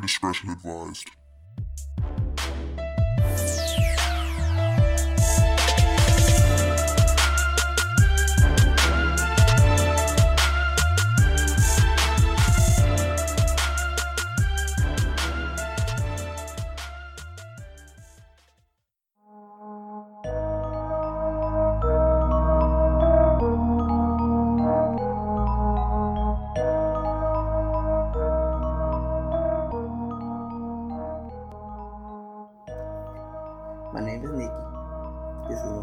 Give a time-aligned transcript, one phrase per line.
[0.00, 1.19] Discretion advised.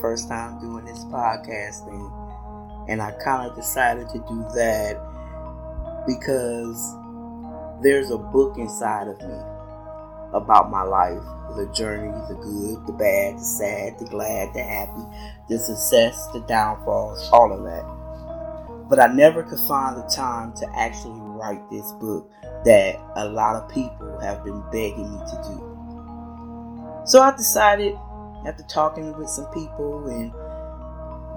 [0.00, 2.10] First time doing this podcast thing,
[2.88, 4.96] and I kind of decided to do that
[6.06, 6.96] because
[7.82, 9.38] there's a book inside of me
[10.32, 11.22] about my life
[11.56, 15.02] the journey, the good, the bad, the sad, the glad, the happy,
[15.48, 17.84] the success, the downfalls, all of that.
[18.88, 22.30] But I never could find the time to actually write this book
[22.64, 27.02] that a lot of people have been begging me to do.
[27.06, 27.94] So I decided,
[28.46, 30.32] after talking with some people and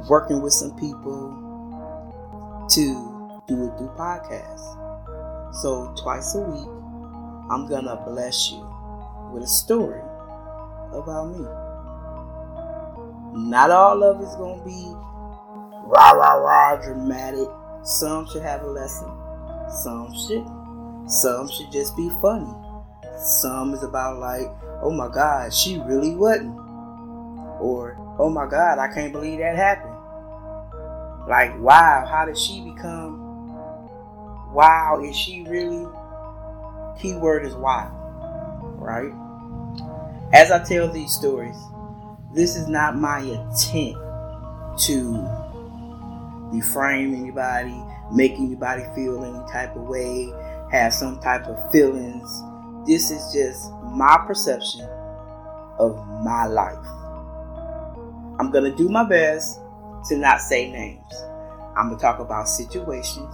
[0.08, 1.40] working with some people,
[2.70, 5.54] to do it through podcasts.
[5.62, 6.68] So twice a week,
[7.52, 8.66] I'm gonna bless you
[9.32, 10.02] with a story
[10.92, 11.45] about me.
[13.50, 14.88] Not all of it's gonna be
[15.86, 17.48] rah rah rah dramatic.
[17.84, 19.12] Some should have a lesson.
[19.84, 20.48] Some should.
[21.10, 22.54] Some should just be funny.
[23.17, 24.48] Some is about like,
[24.82, 26.62] oh my God, she really wasn't.
[27.64, 29.95] Or, oh my God, I can't believe that happened.
[31.30, 33.22] Like, wow, how did she become?
[34.53, 35.88] Wow, is she really?
[37.00, 37.89] Keyword is wow,
[38.78, 39.14] right?
[40.33, 41.55] As I tell these stories,
[42.33, 43.95] this is not my intent
[44.81, 45.14] to
[46.52, 50.33] deframe anybody, make anybody feel any type of way,
[50.70, 52.30] have some type of feelings.
[52.86, 54.81] This is just my perception
[55.80, 57.03] of my life.
[58.44, 59.61] I'm going to do my best
[60.09, 61.14] to not say names.
[61.77, 63.33] I'm going to talk about situations.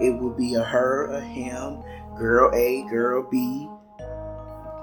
[0.00, 1.82] It will be a her, a him,
[2.16, 3.68] girl A, girl B,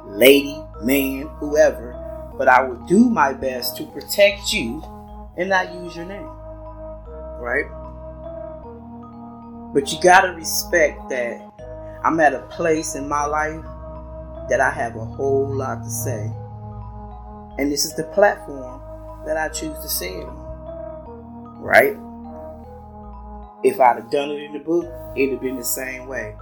[0.05, 1.95] lady, man, whoever.
[2.37, 4.83] But I will do my best to protect you
[5.37, 6.29] and not use your name.
[7.41, 7.65] Right?
[9.73, 11.41] But you got to respect that
[12.03, 13.65] I'm at a place in my life
[14.49, 16.31] that I have a whole lot to say.
[17.57, 18.83] And this is the platform
[19.27, 20.27] that I choose to say it.
[21.59, 21.97] Right?
[23.63, 26.35] If I'd have done it in the book, it'd have been the same way.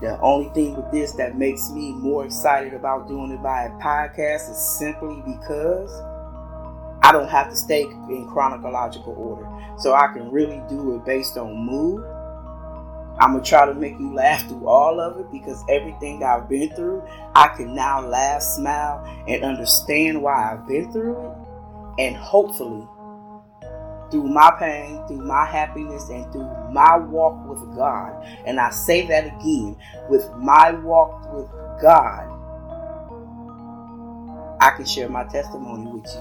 [0.00, 3.70] The only thing with this that makes me more excited about doing it by a
[3.78, 5.92] podcast is simply because
[7.02, 9.48] I don't have to stay in chronological order.
[9.78, 12.04] So I can really do it based on mood.
[13.20, 16.74] I'm gonna try to make you laugh through all of it because everything I've been
[16.74, 17.04] through,
[17.36, 21.51] I can now laugh, smile, and understand why I've been through it.
[21.98, 22.86] And hopefully,
[24.10, 29.06] through my pain, through my happiness, and through my walk with God, and I say
[29.06, 29.76] that again,
[30.08, 31.48] with my walk with
[31.80, 32.28] God,
[34.60, 36.20] I can share my testimony with you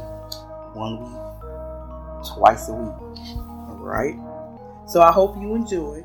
[0.73, 3.37] one week, twice a week.
[3.37, 4.15] All right?
[4.87, 6.03] So I hope you enjoy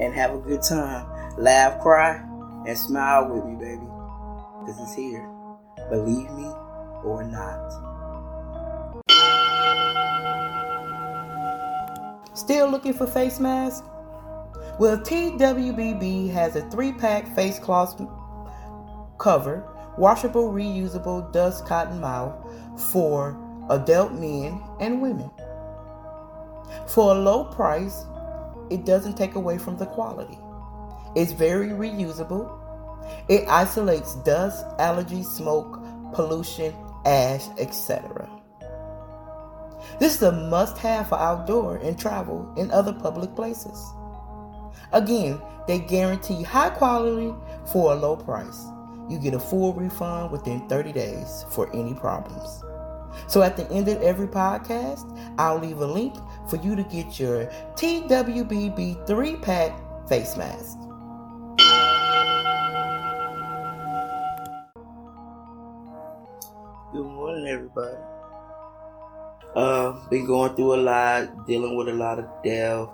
[0.00, 1.06] and have a good time.
[1.36, 2.16] Laugh, cry,
[2.66, 3.86] and smile with me, baby.
[4.66, 5.28] This is here.
[5.90, 6.46] Believe me
[7.04, 7.91] or not.
[12.34, 13.86] Still looking for face masks?
[14.78, 18.00] Well, TWBB has a three pack face cloth
[19.18, 22.34] cover, washable, reusable dust cotton mouth
[22.90, 23.38] for
[23.70, 25.30] adult men and women.
[26.88, 28.04] For a low price,
[28.70, 30.38] it doesn't take away from the quality.
[31.14, 32.58] It's very reusable.
[33.28, 38.28] It isolates dust, allergies, smoke, pollution, ash, etc.
[39.98, 43.78] This is a must have for outdoor and travel in other public places.
[44.92, 47.34] Again, they guarantee high quality
[47.72, 48.66] for a low price.
[49.08, 52.62] You get a full refund within 30 days for any problems.
[53.28, 55.06] So at the end of every podcast,
[55.38, 56.14] I'll leave a link
[56.48, 57.46] for you to get your
[57.76, 60.78] TWBB 3 pack face mask.
[66.92, 68.11] Good morning, everybody.
[69.54, 72.88] Uh, been going through a lot, dealing with a lot of death,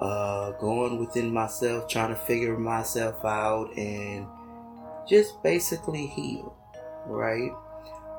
[0.00, 4.26] uh, going within myself, trying to figure myself out, and
[5.06, 6.56] just basically heal,
[7.06, 7.50] right?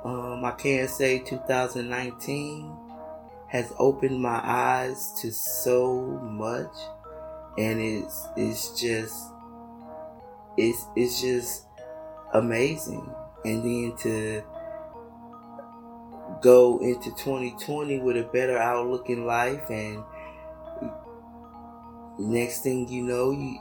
[0.04, 2.72] Um, I can't say 2019
[3.48, 6.72] has opened my eyes to so much,
[7.58, 9.16] and it's it's just
[10.58, 11.66] it's it's just
[12.34, 13.14] amazing.
[13.44, 14.44] And then to
[16.42, 20.04] go into 2020 with a better outlook in life and
[22.20, 23.60] next thing you know you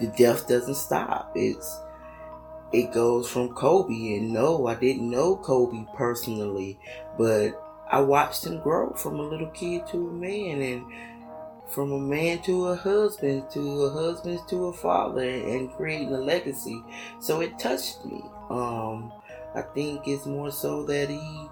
[0.00, 1.32] the death doesn't stop.
[1.34, 1.80] It's
[2.72, 6.76] it goes from kobe and no i didn't know kobe personally
[7.16, 7.52] but
[7.88, 10.84] i watched him grow from a little kid to a man and
[11.68, 16.18] from a man to a husband to a husband to a father and creating a
[16.18, 16.80] legacy.
[17.20, 18.22] So it touched me.
[18.50, 19.12] Um
[19.54, 21.48] i think it's more so that he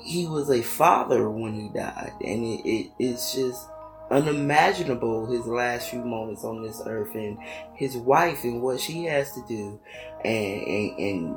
[0.00, 3.68] he was a father when he died, and it, it, it's just
[4.10, 7.38] unimaginable his last few moments on this earth and
[7.74, 9.78] his wife and what she has to do
[10.24, 11.36] and, and, and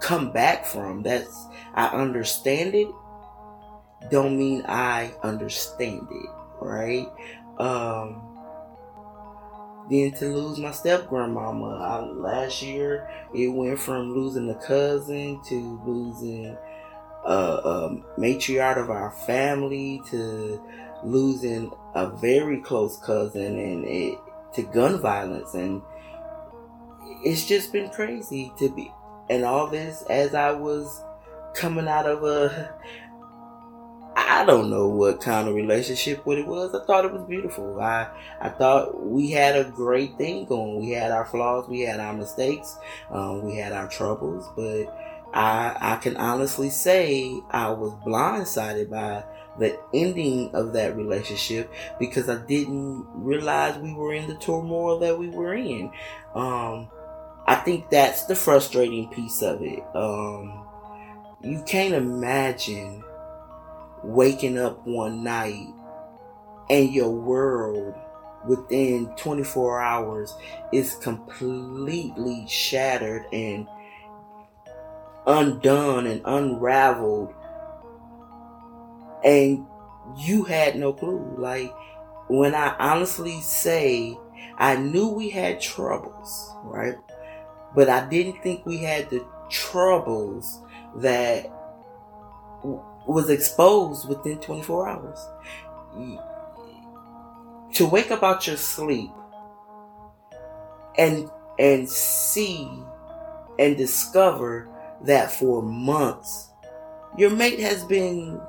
[0.00, 1.02] come back from.
[1.02, 2.88] That's I understand it.
[4.10, 6.30] Don't mean I understand it,
[6.60, 7.08] right?
[7.58, 8.34] Um,
[9.90, 15.80] then to lose my step grandmama last year, it went from losing a cousin to
[15.86, 16.56] losing
[17.24, 20.62] a, matriarch of our family to
[21.02, 24.18] losing a very close cousin and it,
[24.54, 25.82] to gun violence and
[27.24, 28.90] it's just been crazy to be
[29.30, 31.02] and all this as I was
[31.54, 32.74] coming out of a
[34.16, 36.74] I don't know what kind of relationship what it was.
[36.74, 37.80] I thought it was beautiful.
[37.80, 38.08] I
[38.40, 40.80] I thought we had a great thing going.
[40.80, 42.76] We had our flaws, we had our mistakes,
[43.10, 49.24] um, we had our troubles, but I, I can honestly say I was blindsided by
[49.58, 55.18] the ending of that relationship because I didn't realize we were in the turmoil that
[55.18, 55.90] we were in.
[56.34, 56.88] Um,
[57.46, 59.82] I think that's the frustrating piece of it.
[59.94, 60.64] Um,
[61.42, 63.02] you can't imagine
[64.04, 65.66] waking up one night
[66.70, 67.94] and your world
[68.46, 70.34] within 24 hours
[70.72, 73.66] is completely shattered and
[75.26, 77.32] undone and unraveled.
[79.24, 79.66] And
[80.18, 81.34] you had no clue.
[81.38, 81.72] Like
[82.28, 84.16] when i honestly say
[84.56, 86.96] i knew we had troubles right?
[87.74, 90.60] But i didn't think we had the troubles
[90.96, 91.50] that
[93.06, 95.18] was exposed within 24 hours.
[97.74, 99.10] To wake up out your sleep
[100.96, 101.28] and
[101.58, 102.68] and see
[103.58, 104.68] and discover
[105.04, 106.50] that for months
[107.16, 108.40] your mate has been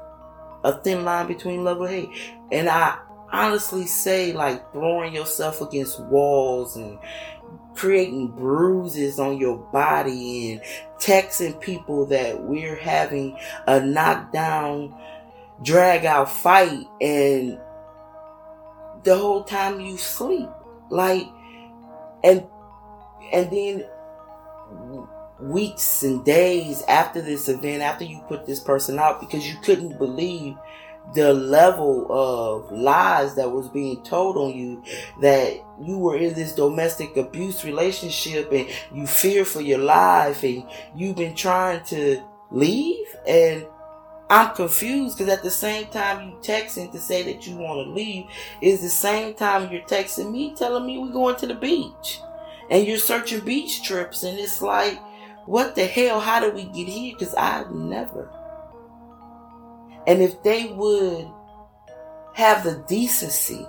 [0.63, 2.09] a thin line between love and hate.
[2.51, 2.97] And I
[3.31, 6.97] honestly say, like, throwing yourself against walls and
[7.75, 10.61] creating bruises on your body and
[10.99, 13.37] texting people that we're having
[13.67, 14.95] a knockdown,
[15.61, 17.59] drag out fight, and
[19.03, 20.49] the whole time you sleep.
[20.89, 21.27] Like,
[22.23, 22.43] and,
[23.31, 23.85] and then
[25.39, 29.97] weeks and days after this event, after you put this person out, because you couldn't
[29.97, 30.55] believe
[31.13, 34.81] the level of lies that was being told on you
[35.21, 40.65] that you were in this domestic abuse relationship and you fear for your life and
[40.95, 43.05] you've been trying to leave.
[43.27, 43.67] And
[44.29, 47.93] I'm confused because at the same time you texting to say that you want to
[47.93, 48.25] leave
[48.61, 52.21] is the same time you're texting me telling me we're going to the beach.
[52.71, 54.99] And you're searching beach trips and it's like
[55.45, 56.19] what the hell?
[56.19, 57.15] How did we get here?
[57.17, 58.29] Because I've never.
[60.07, 61.27] And if they would
[62.33, 63.65] have the decency,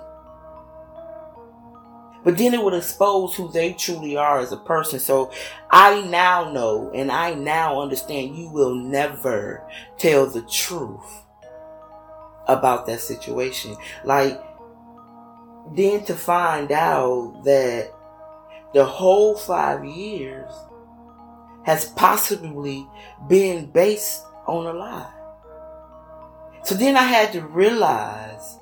[2.23, 4.99] but then it would expose who they truly are as a person.
[4.99, 5.31] So
[5.71, 9.63] I now know and I now understand you will never
[9.97, 11.23] tell the truth
[12.47, 13.77] about that situation.
[14.03, 14.43] Like,
[15.73, 17.93] then to find out that
[18.73, 20.51] the whole five years
[21.67, 22.87] has possibly
[23.27, 25.11] been based on a lie.
[26.63, 28.57] So then I had to realize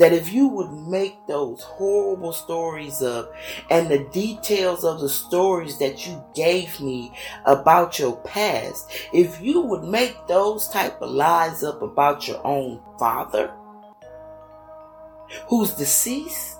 [0.00, 3.32] that if you would make those horrible stories up
[3.70, 7.12] and the details of the stories that you gave me
[7.46, 12.80] about your past, if you would make those type of lies up about your own
[12.98, 13.54] father,
[15.46, 16.56] who's deceased,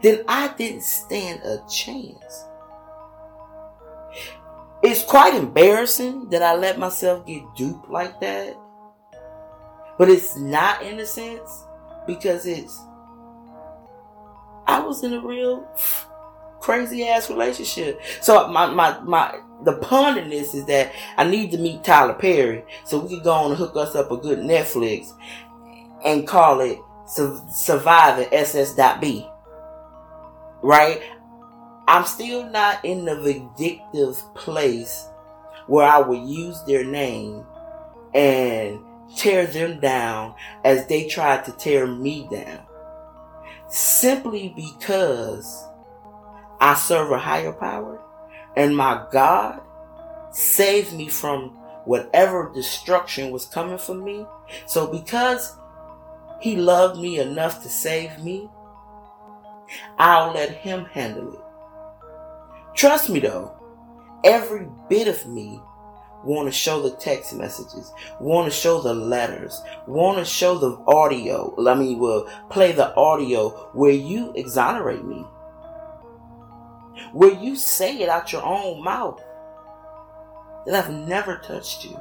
[0.00, 2.44] then I didn't stand a chance
[4.82, 8.56] it's quite embarrassing that I let myself get duped like that.
[9.98, 11.64] But it's not in a sense
[12.06, 12.80] because it's
[14.66, 15.66] I was in a real
[16.60, 18.00] crazy ass relationship.
[18.20, 22.14] So my my my the pun in this is that I need to meet Tyler
[22.14, 25.12] Perry so we can go on and hook us up a good Netflix
[26.04, 29.26] and call it Survivor SS.B.
[30.62, 31.02] Right?
[31.88, 35.06] I'm still not in the vindictive place
[35.66, 37.46] where I would use their name
[38.12, 38.80] and
[39.16, 42.60] tear them down as they tried to tear me down.
[43.70, 45.64] Simply because
[46.60, 47.98] I serve a higher power
[48.54, 49.62] and my God
[50.30, 54.26] saved me from whatever destruction was coming for me.
[54.66, 55.56] So because
[56.38, 58.50] he loved me enough to save me,
[59.98, 61.40] I'll let him handle it.
[62.78, 63.52] Trust me though,
[64.22, 65.60] every bit of me
[66.22, 70.76] want to show the text messages, want to show the letters, want to show the
[70.86, 71.56] audio.
[71.66, 75.26] I mean, will play the audio where you exonerate me,
[77.10, 79.20] where you say it out your own mouth
[80.64, 82.00] that I've never touched you.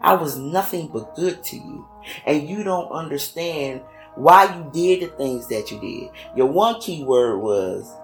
[0.00, 1.86] I was nothing but good to you.
[2.24, 3.82] And you don't understand
[4.14, 6.10] why you did the things that you did.
[6.34, 7.94] Your one key word was,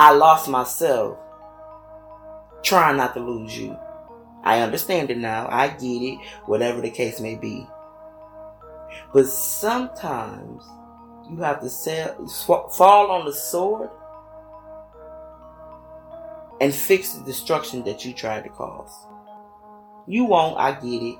[0.00, 1.18] I lost myself
[2.62, 3.78] trying not to lose you.
[4.42, 5.46] I understand it now.
[5.50, 7.66] I get it, whatever the case may be.
[9.12, 10.64] But sometimes
[11.28, 13.90] you have to sell, fall on the sword
[16.62, 19.06] and fix the destruction that you tried to cause.
[20.06, 21.18] You won't, I get it.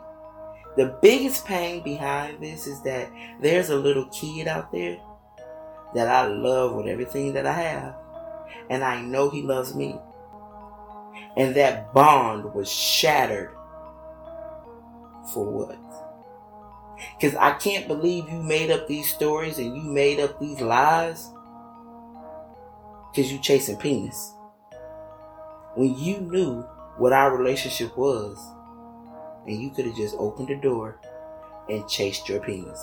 [0.79, 4.97] The biggest pain behind this is that there's a little kid out there
[5.95, 7.95] that I love with everything that I have.
[8.69, 9.99] And I know he loves me.
[11.37, 13.51] And that bond was shattered.
[15.33, 15.79] For what?
[17.19, 21.31] Because I can't believe you made up these stories and you made up these lies.
[23.11, 24.33] Because you chasing penis.
[25.75, 26.63] When you knew
[26.97, 28.39] what our relationship was.
[29.47, 31.01] And you could have just opened the door
[31.69, 32.81] and chased your penis.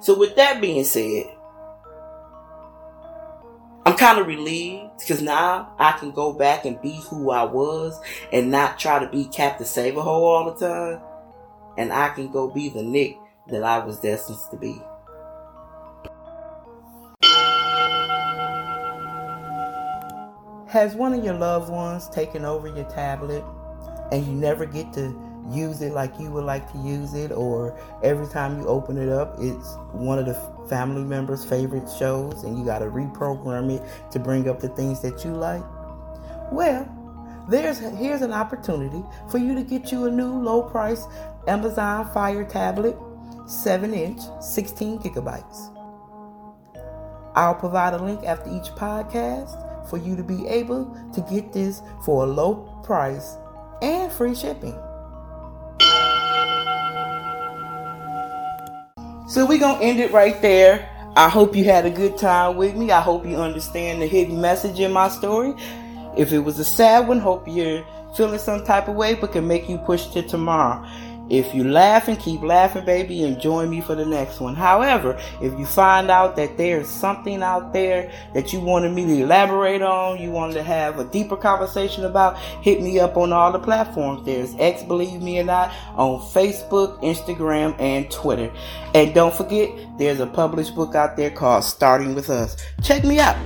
[0.00, 1.26] So with that being said,
[3.92, 8.00] I'm kind of relieved because now I can go back and be who I was
[8.32, 11.02] and not try to be Captain Save-a-ho all the time.
[11.76, 13.18] And I can go be the Nick
[13.48, 14.80] that I was destined to be.
[20.68, 23.44] Has one of your loved ones taken over your tablet
[24.10, 25.10] and you never get to
[25.50, 29.08] use it like you would like to use it, or every time you open it
[29.08, 30.34] up, it's one of the
[30.68, 33.82] family members' favorite shows and you got to reprogram it
[34.12, 35.62] to bring up the things that you like?
[36.50, 36.88] Well,
[37.48, 41.04] there's here's an opportunity for you to get you a new low price
[41.48, 42.96] Amazon Fire tablet,
[43.46, 45.68] 7 inch, 16 gigabytes.
[47.34, 51.82] I'll provide a link after each podcast for you to be able to get this
[52.04, 53.36] for a low price
[53.80, 54.78] and free shipping.
[59.32, 60.90] So we're going to end it right there.
[61.16, 62.90] I hope you had a good time with me.
[62.90, 65.54] I hope you understand the hidden message in my story.
[66.18, 67.82] If it was a sad one, hope you're
[68.14, 70.86] feeling some type of way, but can make you push to tomorrow.
[71.30, 74.54] If you laugh and keep laughing, baby, and join me for the next one.
[74.54, 79.22] However, if you find out that there's something out there that you wanted me to
[79.22, 83.50] elaborate on, you wanted to have a deeper conversation about, hit me up on all
[83.50, 84.26] the platforms.
[84.26, 88.52] There's X Believe Me or Not on Facebook, Instagram, and Twitter.
[88.94, 92.56] And don't forget, there's a published book out there called Starting With Us.
[92.82, 93.36] Check me out.